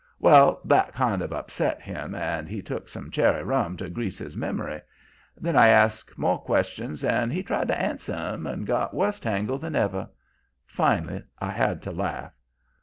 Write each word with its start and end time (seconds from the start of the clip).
"Well, 0.17 0.61
that 0.65 0.93
kind 0.93 1.21
of 1.21 1.31
upset 1.31 1.79
him, 1.83 2.15
and 2.15 2.49
he 2.49 2.63
took 2.63 2.89
some 2.89 3.11
cherry 3.11 3.43
rum 3.43 3.77
to 3.77 3.87
grease 3.87 4.17
his 4.17 4.35
memory. 4.35 4.81
Then 5.39 5.55
I 5.55 5.67
asked 5.69 6.17
more 6.17 6.39
questions 6.39 7.03
and 7.03 7.31
he 7.31 7.43
tried 7.43 7.67
to 7.67 7.79
answer 7.79 8.13
'em, 8.15 8.47
and 8.47 8.65
got 8.65 8.95
worse 8.95 9.19
tangled 9.19 9.61
than 9.61 9.75
ever. 9.75 10.09
Finally 10.65 11.21
I 11.39 11.51
had 11.51 11.83
to 11.83 11.91
laugh. 11.91 12.33